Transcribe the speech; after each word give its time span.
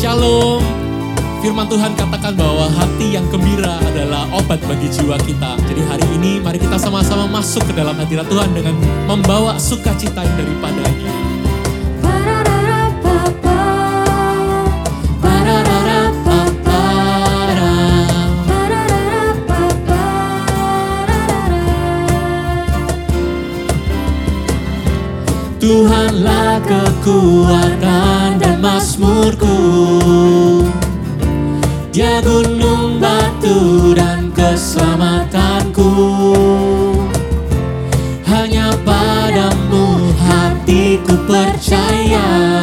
Shalom. 0.00 0.64
Firman 1.44 1.68
Tuhan 1.68 1.92
katakan 1.92 2.32
bahwa 2.32 2.72
hati 2.72 3.20
yang 3.20 3.28
gembira 3.28 3.76
adalah 3.84 4.24
obat 4.32 4.56
bagi 4.64 4.88
jiwa 4.88 5.20
kita. 5.20 5.60
Jadi 5.68 5.84
hari 5.84 6.06
ini 6.16 6.40
mari 6.40 6.56
kita 6.56 6.80
sama-sama 6.80 7.28
masuk 7.28 7.68
ke 7.68 7.76
dalam 7.76 7.92
hadirat 8.00 8.24
Tuhan 8.24 8.48
dengan 8.56 8.80
membawa 9.04 9.60
sukacita 9.60 10.24
yang 10.24 10.36
daripadanya. 10.40 11.12
Tuhanlah 25.60 26.56
kekuatan 26.64 28.49
dan 28.60 28.76
masmurku. 28.76 29.56
Dia 31.92 32.20
gunung 32.20 33.00
batu 33.00 33.92
dan 33.96 34.30
keselamatanku. 34.36 35.92
Hanya 38.28 38.76
padamu 38.84 40.12
hatiku 40.20 41.16
percaya 41.24 42.59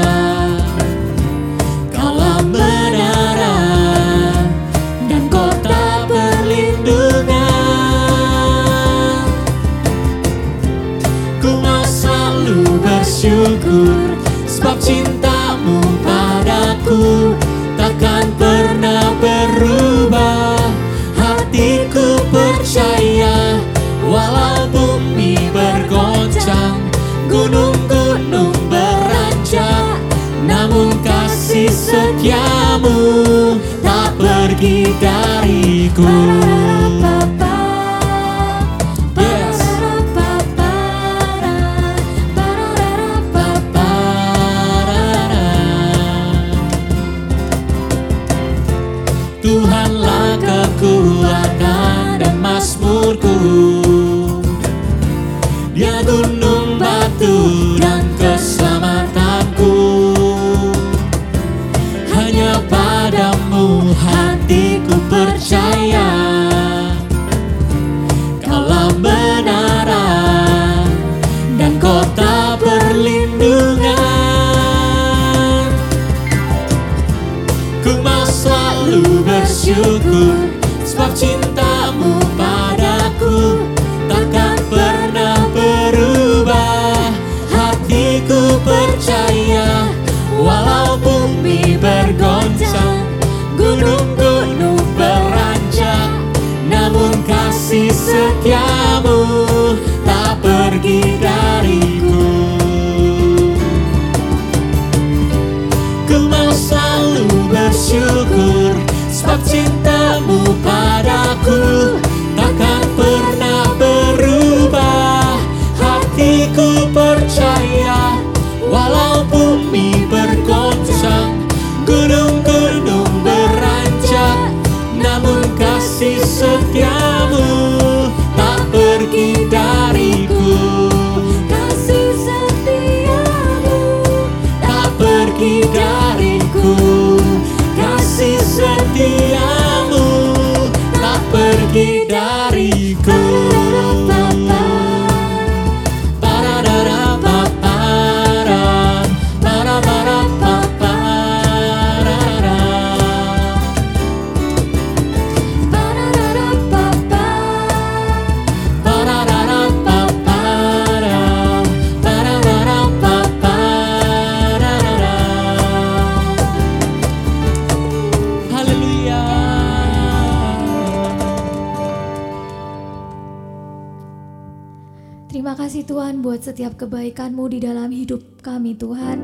Tuhan 176.07 176.23
buat 176.23 176.39
setiap 176.39 176.79
kebaikan-Mu 176.79 177.51
di 177.51 177.59
dalam 177.59 177.91
hidup 177.91 178.39
kami 178.39 178.79
Tuhan. 178.79 179.19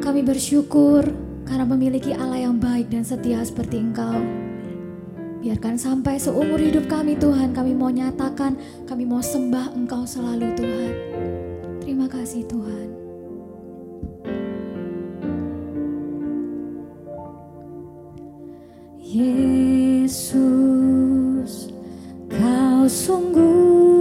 Kami 0.00 0.24
bersyukur 0.24 1.04
karena 1.44 1.68
memiliki 1.68 2.16
Allah 2.16 2.48
yang 2.48 2.56
baik 2.56 2.88
dan 2.88 3.04
setia 3.04 3.44
seperti 3.44 3.84
Engkau. 3.84 4.16
Biarkan 5.44 5.76
sampai 5.76 6.16
seumur 6.16 6.56
hidup 6.56 6.88
kami 6.88 7.20
Tuhan, 7.20 7.52
kami 7.52 7.76
mau 7.76 7.92
nyatakan, 7.92 8.56
kami 8.88 9.04
mau 9.04 9.20
sembah 9.20 9.76
Engkau 9.76 10.08
selalu 10.08 10.48
Tuhan. 10.56 10.92
Terima 11.84 12.08
kasih 12.08 12.48
Tuhan. 12.48 12.96
Yesus, 19.04 20.48
Kau 22.32 22.88
sungguh 22.88 23.95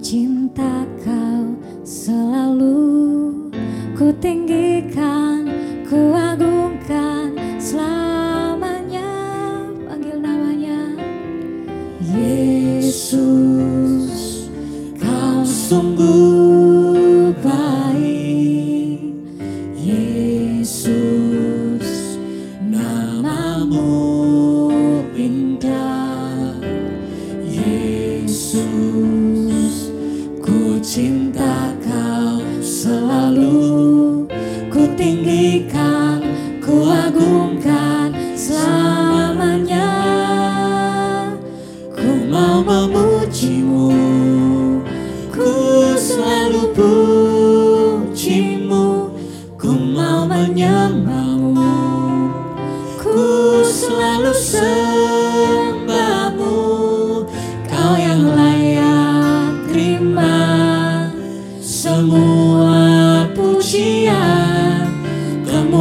cinta 0.00 0.88
kau 1.04 1.52
selalu. 1.84 3.52
Ku 3.92 4.08
tinggikan, 4.16 5.35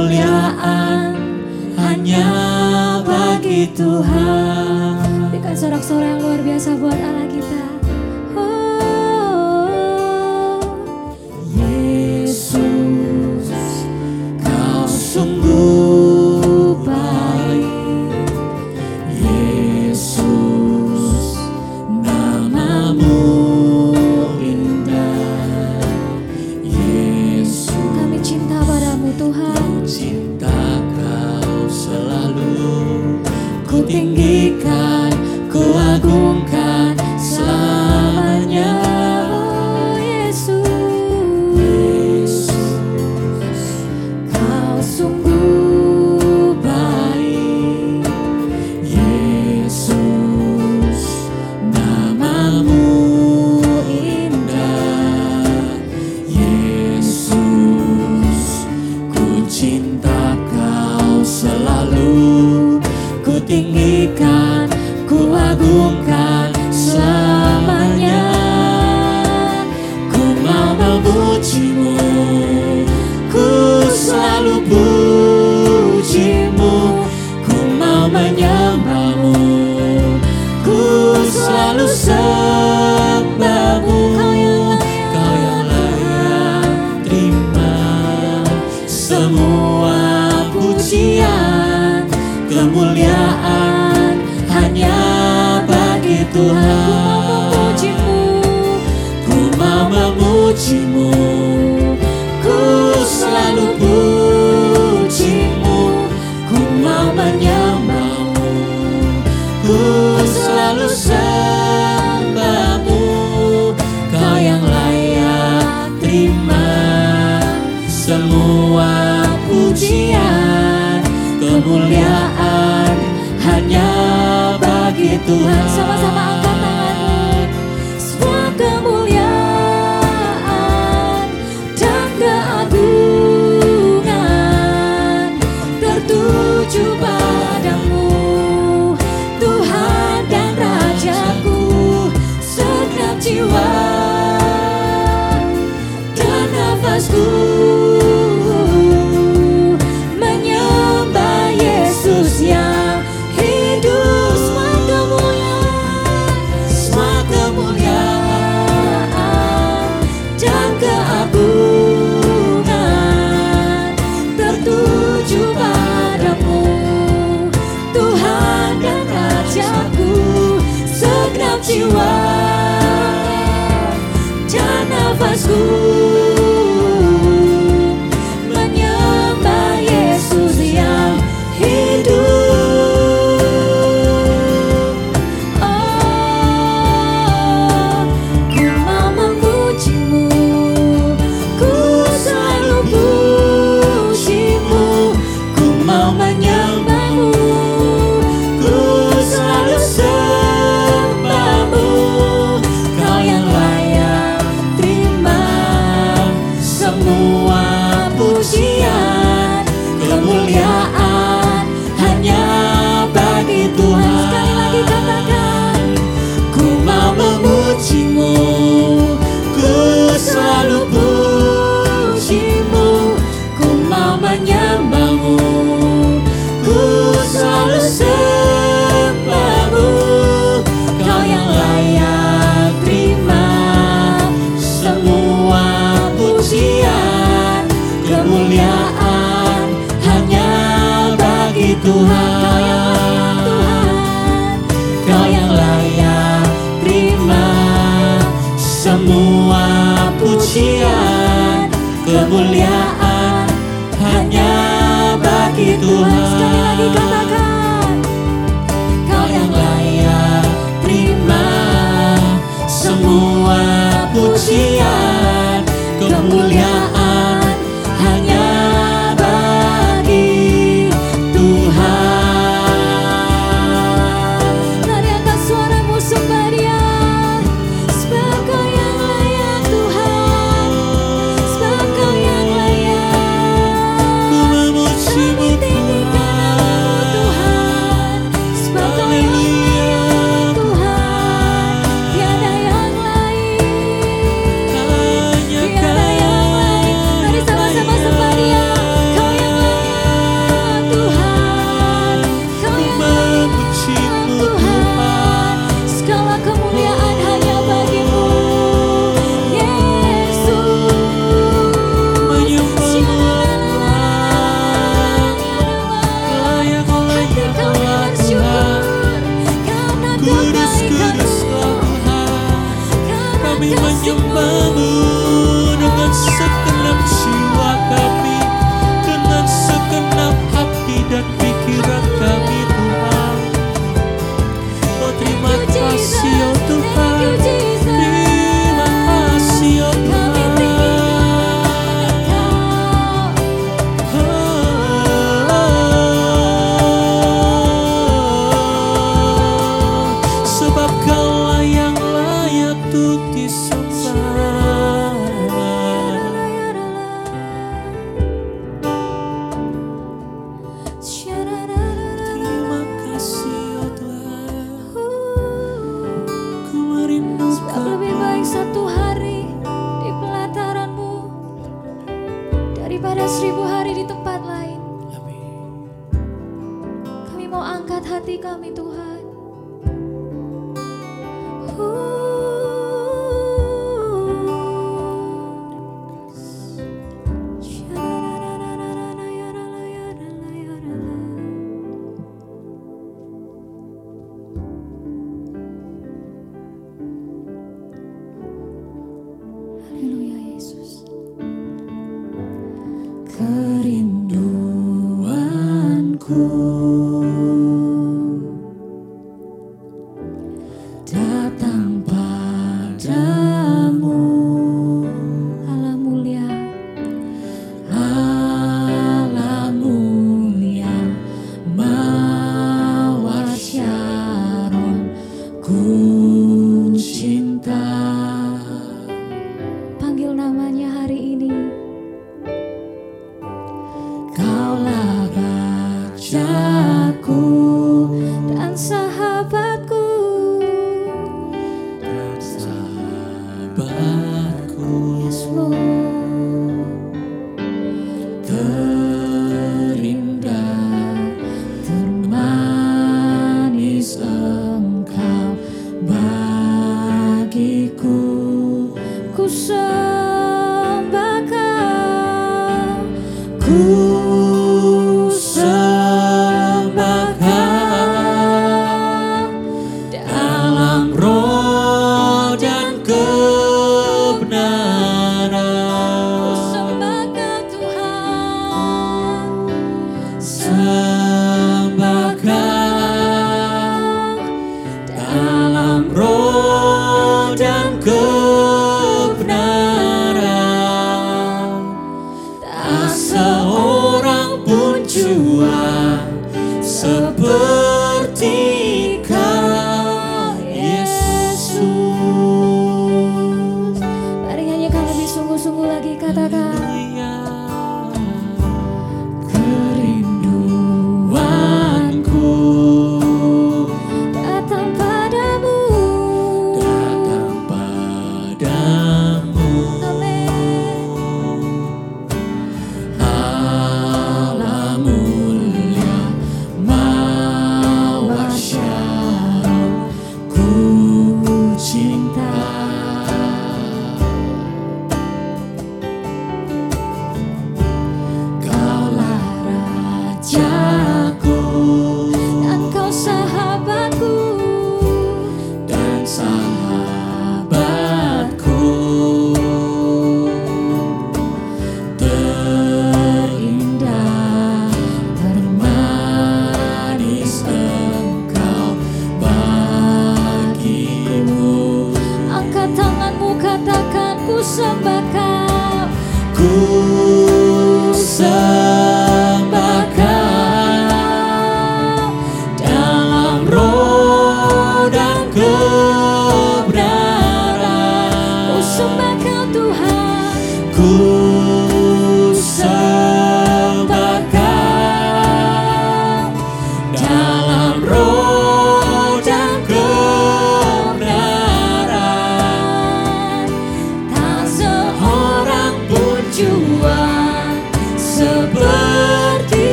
kemuliaan 0.00 1.12
hanya 1.76 2.28
bagi 3.04 3.68
Tuhan. 3.76 5.28
Berikan 5.28 5.52
sorak 5.52 5.84
sorak 5.84 6.16
yang 6.16 6.20
luar 6.24 6.40
biasa 6.40 6.72
buat 6.80 6.96
Allah 6.96 7.28
kita. 7.28 7.69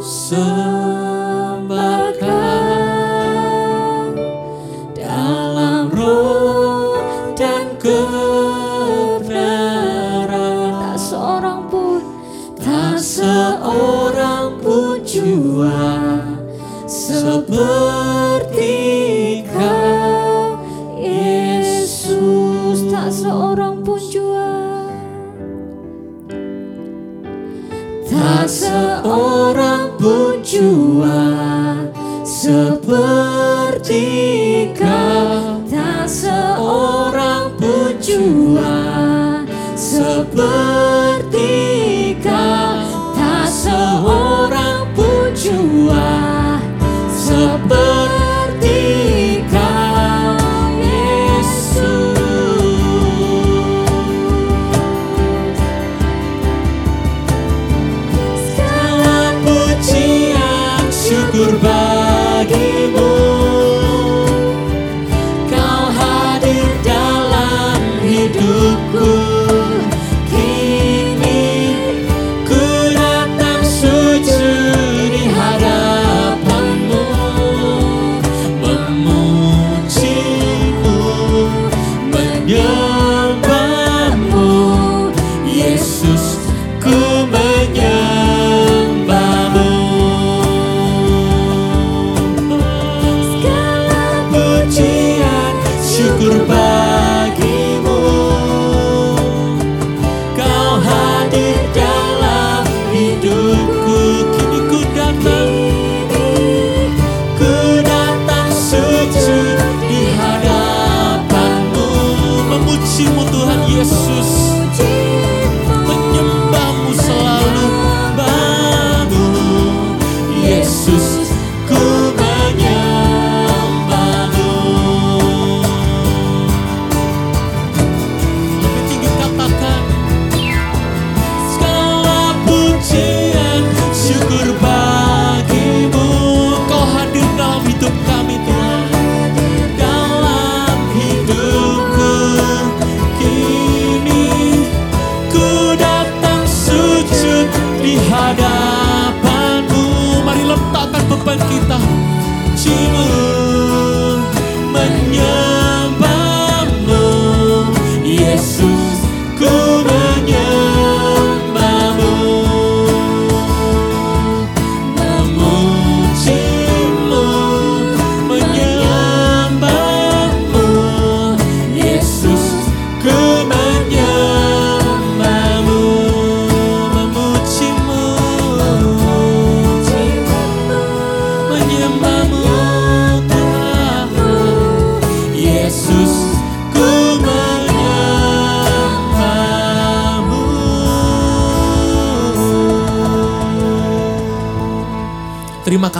so 0.00 0.77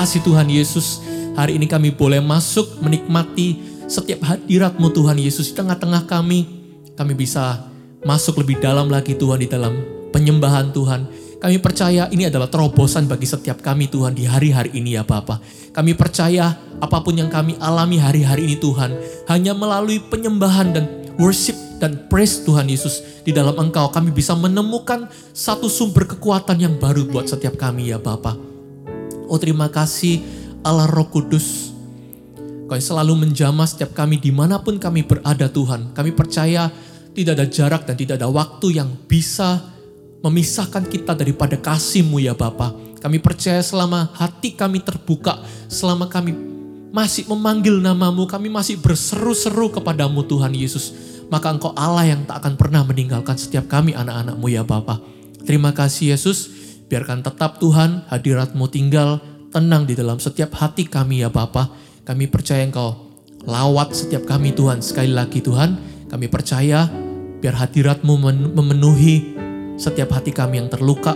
kasih 0.09 0.25
Tuhan 0.25 0.49
Yesus, 0.49 1.05
hari 1.37 1.61
ini 1.61 1.69
kami 1.69 1.93
boleh 1.93 2.25
masuk 2.25 2.81
menikmati 2.81 3.61
setiap 3.85 4.25
hadiratmu 4.25 4.89
Tuhan 4.89 5.21
Yesus 5.21 5.53
di 5.53 5.61
tengah-tengah 5.61 6.09
kami. 6.09 6.49
Kami 6.97 7.13
bisa 7.13 7.69
masuk 8.09 8.41
lebih 8.41 8.57
dalam 8.57 8.89
lagi 8.89 9.13
Tuhan 9.13 9.37
di 9.37 9.53
dalam 9.53 9.77
penyembahan 10.09 10.73
Tuhan. 10.73 11.13
Kami 11.45 11.61
percaya 11.61 12.09
ini 12.09 12.25
adalah 12.25 12.49
terobosan 12.49 13.05
bagi 13.05 13.29
setiap 13.29 13.61
kami 13.61 13.93
Tuhan 13.93 14.17
di 14.17 14.25
hari-hari 14.25 14.81
ini 14.81 14.97
ya 14.97 15.05
Bapak. 15.05 15.45
Kami 15.77 15.93
percaya 15.93 16.57
apa 16.81 17.05
pun 17.05 17.13
yang 17.13 17.29
kami 17.29 17.61
alami 17.61 18.01
hari-hari 18.01 18.49
ini 18.49 18.57
Tuhan, 18.57 18.97
hanya 19.29 19.53
melalui 19.53 20.01
penyembahan 20.01 20.73
dan 20.73 20.89
worship 21.21 21.61
dan 21.85 22.09
praise 22.09 22.49
Tuhan 22.49 22.65
Yesus 22.65 23.05
di 23.29 23.37
dalam 23.37 23.61
Engkau 23.61 23.93
kami 23.93 24.09
bisa 24.09 24.33
menemukan 24.33 25.05
satu 25.37 25.69
sumber 25.69 26.09
kekuatan 26.09 26.65
yang 26.65 26.81
baru 26.81 27.05
buat 27.05 27.29
setiap 27.29 27.61
kami 27.61 27.93
ya 27.93 28.01
Bapak. 28.01 28.58
Oh 29.29 29.37
terima 29.37 29.69
kasih 29.69 30.25
Allah 30.65 30.89
Roh 30.89 31.07
Kudus. 31.13 31.77
Kau 32.69 32.77
yang 32.77 32.85
selalu 32.85 33.29
menjamah 33.29 33.65
setiap 33.65 33.97
kami 33.97 34.21
di 34.21 34.29
mana 34.29 34.61
pun 34.61 34.77
kami 34.77 35.05
berada 35.05 35.49
Tuhan. 35.49 35.97
Kami 35.97 36.13
percaya 36.13 36.69
tidak 37.17 37.33
ada 37.41 37.47
jarak 37.49 37.83
dan 37.89 37.97
tidak 37.97 38.21
ada 38.21 38.29
waktu 38.29 38.77
yang 38.77 38.93
bisa 39.09 39.61
memisahkan 40.21 40.85
kita 40.85 41.17
daripada 41.17 41.57
kasih-Mu 41.57 42.21
ya 42.21 42.37
Bapa. 42.37 42.77
Kami 42.99 43.23
percaya 43.23 43.63
selama 43.63 44.11
hati 44.19 44.53
kami 44.53 44.83
terbuka, 44.83 45.39
selama 45.71 46.11
kami 46.11 46.35
masih 46.91 47.25
memanggil 47.31 47.79
namamu, 47.79 48.27
kami 48.27 48.51
masih 48.51 48.77
berseru-seru 48.81 49.71
kepadamu 49.71 50.27
Tuhan 50.27 50.53
Yesus. 50.53 50.93
Maka 51.29 51.53
Engkau 51.53 51.73
Allah 51.77 52.09
yang 52.09 52.25
tak 52.25 52.43
akan 52.43 52.57
pernah 52.57 52.83
meninggalkan 52.85 53.37
setiap 53.37 53.69
kami 53.69 53.93
anak-anakmu 53.93 54.47
ya 54.49 54.65
Bapa. 54.65 54.99
Terima 55.45 55.73
kasih 55.73 56.17
Yesus 56.17 56.68
biarkan 56.89 57.21
tetap 57.21 57.61
Tuhan 57.61 58.09
hadiratmu 58.09 58.65
tinggal 58.73 59.21
tenang 59.53 59.85
di 59.85 59.93
dalam 59.97 60.17
setiap 60.17 60.57
hati 60.57 60.89
kami 60.89 61.23
ya 61.25 61.29
Bapa. 61.29 61.69
Kami 62.09 62.25
percaya 62.29 62.65
engkau 62.65 62.97
lawat 63.45 63.93
setiap 63.93 64.25
kami 64.25 64.57
Tuhan. 64.57 64.81
Sekali 64.81 65.13
lagi 65.13 65.45
Tuhan, 65.45 65.77
kami 66.09 66.27
percaya 66.33 66.89
biar 67.39 67.55
hadiratmu 67.55 68.13
memenuhi 68.57 69.37
setiap 69.77 70.17
hati 70.17 70.33
kami 70.33 70.65
yang 70.65 70.73
terluka. 70.73 71.13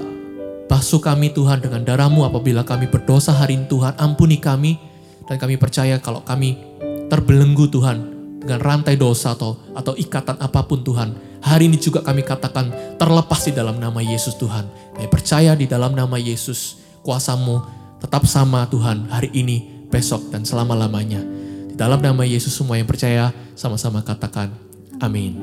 Basuh 0.69 1.01
kami 1.01 1.33
Tuhan 1.33 1.65
dengan 1.65 1.85
darahmu 1.85 2.29
apabila 2.29 2.65
kami 2.65 2.93
berdosa 2.93 3.33
hari 3.33 3.57
ini 3.57 3.67
Tuhan. 3.69 3.97
Ampuni 3.97 4.37
kami 4.37 4.77
dan 5.25 5.41
kami 5.41 5.57
percaya 5.57 5.97
kalau 6.01 6.21
kami 6.21 6.61
terbelenggu 7.09 7.69
Tuhan 7.73 8.12
dengan 8.43 8.61
rantai 8.61 8.99
dosa 8.99 9.33
atau 9.33 9.57
atau 9.73 9.95
ikatan 9.95 10.37
apa 10.43 10.67
pun 10.67 10.83
Tuhan. 10.83 11.15
Hari 11.43 11.67
ini 11.67 11.79
juga 11.79 12.03
kami 12.07 12.23
katakan 12.23 12.99
terlepas 12.99 13.43
di 13.47 13.53
dalam 13.55 13.79
nama 13.79 13.99
Yesus 13.99 14.39
Tuhan. 14.39 14.67
Kami 14.95 15.09
percaya 15.11 15.59
di 15.59 15.67
dalam 15.67 15.95
nama 15.95 16.15
Yesus 16.19 16.79
kuasamu 17.03 17.63
tetap 17.99 18.27
sama 18.27 18.67
Tuhan 18.67 19.11
hari 19.11 19.31
ini, 19.35 19.87
besok 19.91 20.31
dan 20.35 20.43
selama-lamanya. 20.43 21.23
Di 21.71 21.75
dalam 21.79 22.03
nama 22.03 22.23
Yesus 22.27 22.55
semua 22.55 22.79
yang 22.79 22.87
percaya 22.87 23.31
sama-sama 23.55 24.03
katakan 24.03 24.51
amin. 24.99 25.39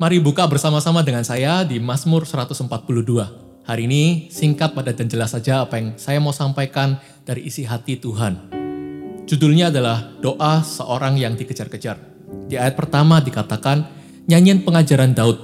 Mari 0.00 0.16
buka 0.16 0.48
bersama-sama 0.48 1.04
dengan 1.04 1.20
saya 1.28 1.60
di 1.60 1.76
Mazmur 1.76 2.24
142. 2.24 3.68
Hari 3.68 3.84
ini 3.84 4.32
singkat, 4.32 4.72
padat 4.72 4.96
dan 4.96 5.12
jelas 5.12 5.36
saja 5.36 5.62
apa 5.62 5.76
yang 5.76 5.92
saya 6.00 6.16
mau 6.18 6.32
sampaikan 6.32 6.96
dari 7.28 7.44
isi 7.44 7.68
hati 7.68 8.00
Tuhan. 8.00 8.59
Judulnya 9.26 9.72
adalah 9.72 10.14
doa 10.20 10.64
seorang 10.64 11.16
yang 11.16 11.34
dikejar-kejar. 11.34 11.96
Di 12.50 12.58
ayat 12.58 12.78
pertama 12.78 13.18
dikatakan 13.18 13.86
nyanyian 14.26 14.62
pengajaran 14.62 15.14
Daud 15.14 15.38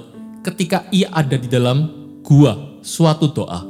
ketika 0.46 0.86
ia 0.94 1.10
ada 1.10 1.34
di 1.34 1.50
dalam 1.50 1.90
gua 2.22 2.78
suatu 2.82 3.30
doa. 3.34 3.66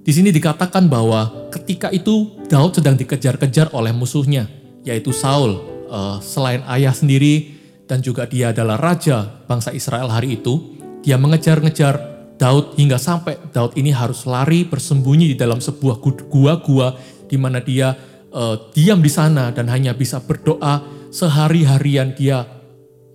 Di 0.00 0.16
sini 0.16 0.32
dikatakan 0.32 0.88
bahwa 0.88 1.52
ketika 1.52 1.92
itu 1.92 2.40
Daud 2.48 2.80
sedang 2.80 2.96
dikejar-kejar 2.96 3.76
oleh 3.76 3.92
musuhnya, 3.92 4.48
yaitu 4.80 5.12
Saul. 5.12 5.76
Uh, 5.88 6.20
selain 6.20 6.60
ayah 6.68 6.92
sendiri 6.92 7.56
dan 7.88 8.04
juga 8.04 8.28
dia 8.28 8.52
adalah 8.52 8.76
raja 8.76 9.24
bangsa 9.48 9.72
Israel 9.72 10.12
hari 10.12 10.36
itu, 10.36 10.76
dia 11.00 11.16
mengejar-ngejar 11.16 11.96
Daud 12.36 12.76
hingga 12.76 12.96
sampai 12.96 13.36
Daud 13.52 13.76
ini 13.76 13.92
harus 13.92 14.28
lari 14.28 14.68
bersembunyi 14.68 15.32
di 15.32 15.36
dalam 15.36 15.60
sebuah 15.60 16.00
gua-gua 16.28 16.96
di 17.28 17.36
mana 17.36 17.60
dia 17.60 17.92
uh, 18.32 18.70
diam 18.72 19.00
di 19.00 19.10
sana 19.12 19.50
dan 19.52 19.68
hanya 19.68 19.92
bisa 19.96 20.20
berdoa 20.22 20.84
sehari-harian 21.08 22.12
dia 22.12 22.44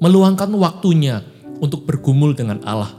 meluangkan 0.01 0.49
waktunya 0.57 1.21
untuk 1.61 1.87
bergumul 1.87 2.35
dengan 2.35 2.59
Allah. 2.65 2.91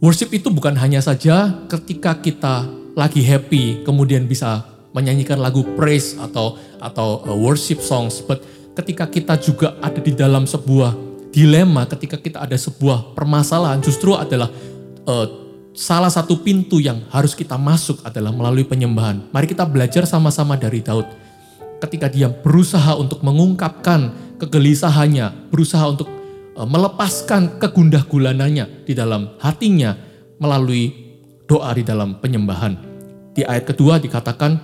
Worship 0.00 0.32
itu 0.32 0.48
bukan 0.48 0.76
hanya 0.80 1.04
saja 1.04 1.64
ketika 1.68 2.16
kita 2.18 2.68
lagi 2.96 3.20
happy 3.20 3.84
kemudian 3.84 4.24
bisa 4.24 4.64
menyanyikan 4.90 5.38
lagu 5.38 5.62
praise 5.78 6.18
atau 6.18 6.58
atau 6.82 7.22
uh, 7.22 7.36
worship 7.36 7.78
songs, 7.78 8.18
but 8.24 8.42
ketika 8.74 9.06
kita 9.06 9.34
juga 9.38 9.78
ada 9.78 10.00
di 10.02 10.12
dalam 10.16 10.48
sebuah 10.48 10.96
dilema, 11.30 11.86
ketika 11.86 12.18
kita 12.18 12.42
ada 12.42 12.58
sebuah 12.58 13.14
permasalahan, 13.14 13.78
justru 13.78 14.18
adalah 14.18 14.50
uh, 15.06 15.49
salah 15.74 16.10
satu 16.10 16.42
pintu 16.42 16.82
yang 16.82 17.06
harus 17.14 17.34
kita 17.34 17.54
masuk 17.54 18.02
adalah 18.02 18.34
melalui 18.34 18.66
penyembahan. 18.66 19.30
Mari 19.30 19.46
kita 19.50 19.66
belajar 19.66 20.06
sama-sama 20.06 20.58
dari 20.58 20.82
Daud. 20.82 21.06
Ketika 21.80 22.12
dia 22.12 22.28
berusaha 22.28 22.92
untuk 22.98 23.24
mengungkapkan 23.24 24.12
kegelisahannya, 24.36 25.48
berusaha 25.48 25.84
untuk 25.88 26.08
uh, 26.56 26.68
melepaskan 26.68 27.56
kegundah 27.56 28.04
gulanannya 28.04 28.84
di 28.84 28.92
dalam 28.92 29.32
hatinya 29.40 29.96
melalui 30.36 30.92
doa 31.48 31.72
di 31.72 31.84
dalam 31.84 32.20
penyembahan. 32.20 32.76
Di 33.32 33.46
ayat 33.46 33.72
kedua 33.72 33.96
dikatakan, 33.96 34.60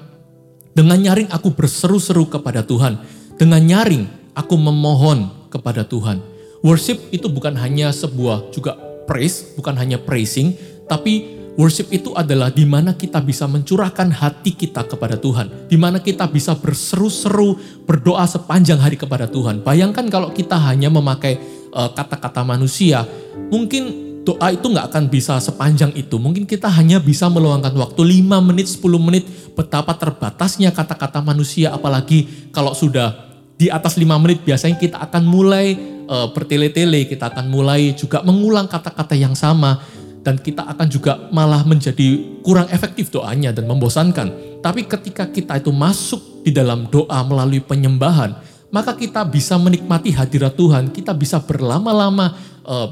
dengan 0.76 1.00
nyaring 1.00 1.32
aku 1.32 1.56
berseru-seru 1.56 2.28
kepada 2.28 2.60
Tuhan 2.60 3.00
dengan 3.40 3.64
nyaring, 3.64 4.04
aku 4.36 4.54
memohon 4.60 5.48
kepada 5.48 5.88
Tuhan. 5.88 6.20
Worship 6.60 7.00
itu 7.16 7.32
bukan 7.32 7.56
hanya 7.56 7.88
sebuah 7.96 8.52
juga 8.52 8.76
praise, 9.08 9.56
bukan 9.56 9.72
hanya 9.80 9.96
praising, 9.96 10.52
tapi 10.86 11.36
worship 11.56 11.88
itu 11.90 12.12
adalah 12.12 12.52
di 12.52 12.68
mana 12.68 12.94
kita 12.94 13.18
bisa 13.24 13.48
mencurahkan 13.48 14.12
hati 14.12 14.54
kita 14.54 14.84
kepada 14.84 15.16
Tuhan, 15.16 15.66
di 15.66 15.76
mana 15.80 15.98
kita 15.98 16.28
bisa 16.28 16.54
berseru-seru 16.54 17.56
berdoa 17.88 18.28
sepanjang 18.28 18.78
hari 18.78 18.94
kepada 19.00 19.26
Tuhan. 19.26 19.64
Bayangkan 19.64 20.06
kalau 20.12 20.30
kita 20.30 20.54
hanya 20.60 20.92
memakai 20.92 21.40
eh, 21.72 21.90
kata-kata 21.96 22.44
uh, 22.44 22.46
manusia, 22.46 23.08
mungkin 23.48 24.06
doa 24.22 24.52
itu 24.52 24.68
nggak 24.68 24.86
akan 24.92 25.04
bisa 25.08 25.40
sepanjang 25.40 25.96
itu. 25.96 26.20
Mungkin 26.20 26.44
kita 26.44 26.68
hanya 26.68 27.00
bisa 27.00 27.26
meluangkan 27.32 27.72
waktu 27.72 28.02
5 28.04 28.48
menit, 28.52 28.66
10 28.68 28.84
menit, 29.00 29.24
betapa 29.56 29.96
terbatasnya 29.96 30.70
kata-kata 30.70 31.24
manusia, 31.24 31.72
apalagi 31.72 32.50
kalau 32.52 32.76
sudah 32.76 33.26
di 33.56 33.72
atas 33.72 33.96
lima 33.96 34.20
menit 34.20 34.44
biasanya 34.44 34.76
kita 34.76 35.00
akan 35.00 35.24
mulai 35.24 35.72
uh, 36.12 36.28
bertele-tele, 36.28 37.08
kita 37.08 37.32
akan 37.32 37.48
mulai 37.48 37.96
juga 37.96 38.20
mengulang 38.20 38.68
kata-kata 38.68 39.16
yang 39.16 39.32
sama 39.32 39.80
dan 40.26 40.42
kita 40.42 40.66
akan 40.66 40.90
juga 40.90 41.30
malah 41.30 41.62
menjadi 41.62 42.42
kurang 42.42 42.66
efektif 42.74 43.14
doanya 43.14 43.54
dan 43.54 43.70
membosankan. 43.70 44.58
Tapi 44.58 44.82
ketika 44.82 45.30
kita 45.30 45.62
itu 45.62 45.70
masuk 45.70 46.42
di 46.42 46.50
dalam 46.50 46.90
doa 46.90 47.22
melalui 47.22 47.62
penyembahan, 47.62 48.34
maka 48.74 48.98
kita 48.98 49.22
bisa 49.22 49.54
menikmati 49.54 50.10
hadirat 50.10 50.58
Tuhan, 50.58 50.90
kita 50.90 51.14
bisa 51.14 51.38
berlama-lama 51.38 52.34
uh, 52.66 52.90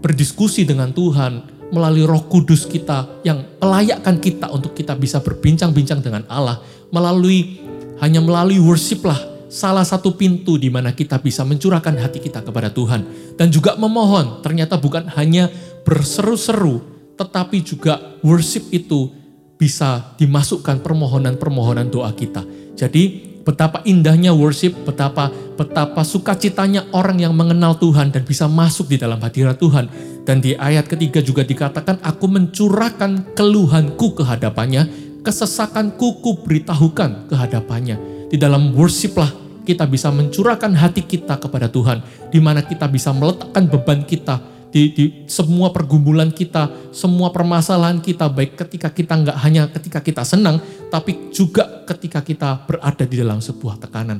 berdiskusi 0.00 0.64
dengan 0.64 0.88
Tuhan 0.96 1.52
melalui 1.68 2.08
Roh 2.08 2.24
Kudus 2.32 2.64
kita 2.64 3.20
yang 3.28 3.44
melayakkan 3.60 4.16
kita 4.16 4.48
untuk 4.48 4.72
kita 4.72 4.96
bisa 4.96 5.20
berbincang-bincang 5.20 6.00
dengan 6.00 6.24
Allah 6.32 6.64
melalui 6.88 7.60
hanya 8.00 8.24
melalui 8.24 8.56
worship 8.56 9.04
lah 9.04 9.34
salah 9.54 9.86
satu 9.86 10.18
pintu 10.18 10.58
di 10.58 10.66
mana 10.66 10.90
kita 10.90 11.22
bisa 11.22 11.46
mencurahkan 11.46 11.94
hati 11.94 12.18
kita 12.18 12.42
kepada 12.42 12.74
Tuhan 12.74 13.06
dan 13.38 13.52
juga 13.54 13.78
memohon. 13.78 14.42
Ternyata 14.42 14.80
bukan 14.82 15.06
hanya 15.14 15.46
berseru-seru, 15.84 16.80
tetapi 17.14 17.60
juga 17.62 18.18
worship 18.24 18.72
itu 18.72 19.12
bisa 19.54 20.16
dimasukkan 20.18 20.82
permohonan-permohonan 20.82 21.86
doa 21.92 22.10
kita. 22.10 22.42
Jadi 22.74 23.36
betapa 23.46 23.84
indahnya 23.86 24.34
worship, 24.34 24.74
betapa 24.82 25.30
betapa 25.54 26.02
sukacitanya 26.02 26.90
orang 26.90 27.22
yang 27.22 27.36
mengenal 27.36 27.78
Tuhan 27.78 28.10
dan 28.10 28.26
bisa 28.26 28.50
masuk 28.50 28.90
di 28.90 28.98
dalam 28.98 29.20
hadirat 29.22 29.60
Tuhan. 29.60 29.86
Dan 30.24 30.40
di 30.40 30.56
ayat 30.56 30.88
ketiga 30.88 31.20
juga 31.20 31.44
dikatakan, 31.44 32.00
aku 32.00 32.26
mencurahkan 32.26 33.36
keluhanku 33.36 34.16
kehadapannya, 34.16 34.88
kesesakanku 35.20 36.24
ku 36.24 36.40
beritahukan 36.42 37.28
kehadapannya. 37.28 38.26
Di 38.32 38.40
dalam 38.40 38.72
worship 38.74 39.14
lah 39.20 39.30
kita 39.68 39.84
bisa 39.86 40.10
mencurahkan 40.10 40.72
hati 40.74 41.04
kita 41.04 41.38
kepada 41.38 41.68
Tuhan, 41.68 42.02
di 42.32 42.40
mana 42.40 42.64
kita 42.64 42.88
bisa 42.88 43.12
meletakkan 43.12 43.68
beban 43.68 44.02
kita 44.02 44.53
di, 44.74 44.90
di 44.90 45.04
semua 45.30 45.70
pergumulan 45.70 46.34
kita, 46.34 46.90
semua 46.90 47.30
permasalahan 47.30 48.02
kita, 48.02 48.26
baik 48.26 48.58
ketika 48.58 48.90
kita 48.90 49.14
nggak 49.14 49.38
hanya 49.46 49.70
ketika 49.70 50.02
kita 50.02 50.26
senang, 50.26 50.58
tapi 50.90 51.30
juga 51.30 51.86
ketika 51.86 52.18
kita 52.26 52.66
berada 52.66 53.06
di 53.06 53.14
dalam 53.22 53.38
sebuah 53.38 53.78
tekanan. 53.78 54.18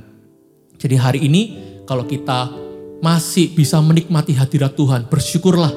Jadi 0.78 0.94
hari 0.94 1.26
ini 1.26 1.42
kalau 1.82 2.06
kita 2.06 2.54
masih 3.02 3.50
bisa 3.50 3.82
menikmati 3.82 4.30
hadirat 4.38 4.78
Tuhan, 4.78 5.10
bersyukurlah. 5.10 5.74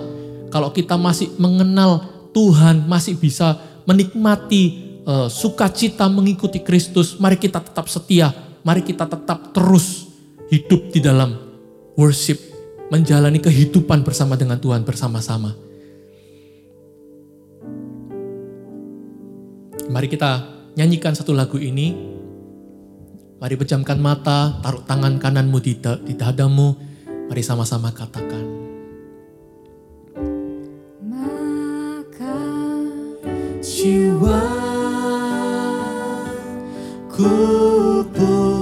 Kalau 0.54 0.70
kita 0.70 0.94
masih 0.94 1.34
mengenal 1.42 2.06
Tuhan, 2.30 2.86
masih 2.86 3.18
bisa 3.18 3.58
menikmati 3.90 4.94
uh, 5.10 5.26
sukacita 5.26 6.06
mengikuti 6.06 6.62
Kristus, 6.62 7.18
mari 7.18 7.42
kita 7.42 7.66
tetap 7.66 7.90
setia 7.90 8.30
mari 8.68 8.84
kita 8.84 9.08
tetap 9.08 9.56
terus 9.56 10.12
hidup 10.52 10.92
di 10.92 11.00
dalam 11.00 11.40
worship, 11.96 12.36
menjalani 12.88 13.43
kehidupan 13.43 14.04
bersama 14.04 14.39
dengan 14.39 14.60
Tuhan 14.60 14.88
bersama-sama. 14.88 15.56
Mari 19.88 20.08
kita 20.12 20.32
nyanyikan 20.76 21.15
satu 21.15 21.32
lagu 21.32 21.56
ini. 21.60 21.95
Mari 23.38 23.54
pejamkan 23.54 24.02
mata, 24.02 24.60
taruh 24.65 24.82
tangan 24.84 25.21
kananmu 25.21 25.58
di, 25.62 25.78
di 25.78 26.13
dadamu. 26.17 26.76
Mari 27.30 27.43
sama-sama 27.43 27.93
katakan. 27.93 28.43
Maka 31.06 32.39
jiwa 33.62 34.41
ku 37.12 37.32
pun 38.12 38.57